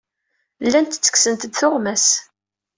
Llant 0.65 0.91
ttekksent-d 0.97 1.43
tuɣmas. 1.55 2.07